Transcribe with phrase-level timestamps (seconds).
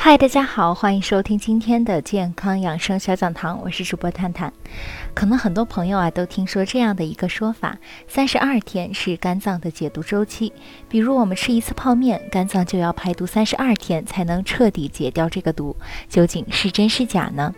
[0.00, 4.50] 嗨，大家好，欢迎收听今天的健康养生小讲堂，我是主播探探。
[5.12, 7.76] 可能很多朋友啊都听说这样的一个说法：
[8.06, 10.52] 三十二天是肝脏的解毒周期。
[10.88, 15.76] 比如我们吃一次泡面，肝脏就要排毒三十二天才能彻底解掉这个毒，
[16.08, 17.52] 究竟是真是假呢？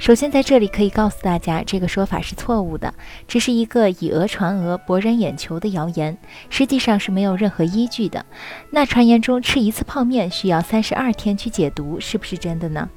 [0.00, 2.94] 首先，在这里可以告诉大家，这个说法是错误的，
[3.28, 6.16] 只是一个以讹传讹、博人眼球的谣言，
[6.48, 8.24] 实际上是没有任何依据的。
[8.70, 12.88] 那传言中吃一次泡面需要三十二天去解毒，是不是真的呢？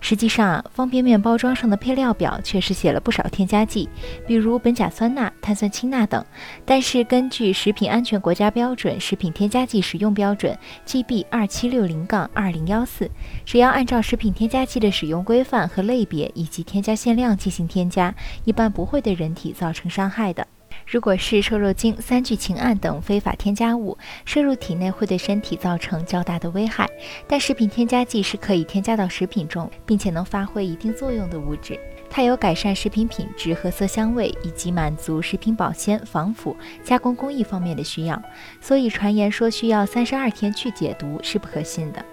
[0.00, 3.88] 实际上啊，方便面包装上的配料表确实写了不少添加剂，
[4.26, 6.24] 比如苯甲酸钠、碳酸氢钠等。
[6.64, 13.10] 但是，根据食品安全国家标准《食品添加剂使用标准》GB 二七六零杠二零幺四，
[13.44, 20.46] 只要按照食品添加剂的使用规范和类别以及添加限量进行添加，一般不会对人体造成伤害的。
[20.86, 26.88] 如果是瘦肉精、三聚氰胺等非法添加物摄入体内，会对身体造成较大的危害。
[27.26, 31.78] 但食品添加剂是可以添加到食品中，并且能发挥一定作用的物质。
[32.08, 38.22] 它有改善食品品质和色香味，以及满足食品保鲜、防腐、加工工艺方面的需要。
[38.60, 42.04] 所以传言说需要三十二天去解毒是不可信的。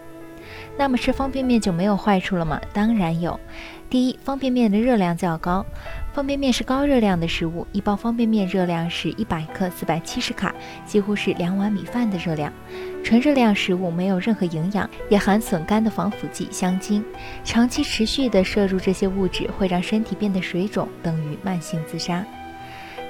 [0.75, 2.59] 那么吃方便面就没有坏处了吗？
[2.73, 3.39] 当然有。
[3.88, 5.63] 第一，方便面的热量较高。
[6.14, 10.53] 方便面是高热量的食物，一包方便面热量是一百克，四百七十卡，
[10.86, 12.53] 几乎是两碗米饭的热量。
[13.03, 17.03] 纯热量食物没有任何营养，也含笋干的防腐剂香精。
[17.44, 22.23] 长期持续的摄入这些物质，会让身体变得水肿，等于慢性自杀。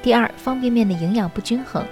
[0.02, 1.86] 第二，方便面的营养不均衡。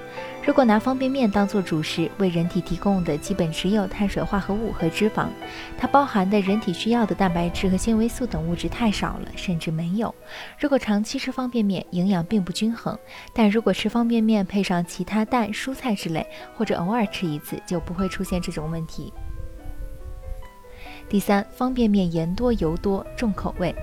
[0.43, 5.27] 如果拿方便面当做主食，为人体提供的基本只有碳水化合物和脂肪，
[5.77, 10.13] 它包含的人体需要的蛋白质和纤维素等物质太少了，甚至没有。
[10.59, 12.97] 如果长期吃方便面，营养并不均衡。
[13.33, 16.25] 但如果吃方便面配上其他蛋、蔬菜之类，
[16.57, 19.13] 或者偶尔吃一次，就不会出现这种问题。
[21.07, 23.75] 第三，方便面盐多油多，重口味。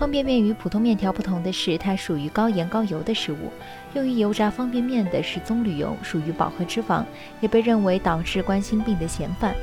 [0.00, 3.52] 方便面与普通面条不同的是，它属于高盐高油的食物。
[3.92, 7.04] 用于油炸方便面的是棕榈油，属于饱和脂肪，
[7.42, 9.54] 也被认为导致冠心病的嫌犯。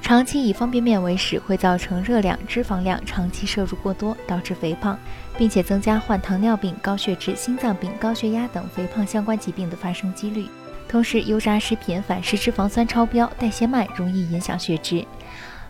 [0.00, 4.98] 长期以方便面为食，会造成热量、脂肪量长期摄入过多，导致肥胖，
[5.36, 10.46] 并且增加患糖尿病、高血脂、心脏病、高血压等肥胖相关疾病的发生几率。
[10.88, 15.04] 同时，油炸食品反式脂肪酸超标，代谢慢，容易影响血脂。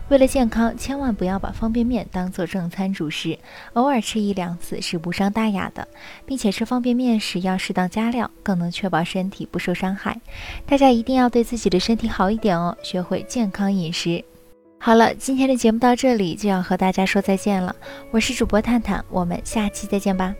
[0.09, 3.37] 为了健康，千万不要把方便面当做正餐主食，
[3.73, 5.85] 偶尔吃一两次是无伤大雅的，
[6.25, 10.19] 并且吃方便面时要适当加料，更能确保身体不受伤害。
[10.65, 14.23] 大家一定要对自己的身体好一点哦，学会健康饮食。
[14.79, 17.75] 好了，今天的节目到这里就要和大家说再见了，
[18.11, 20.33] 我是主播探探，我们下期再见吧。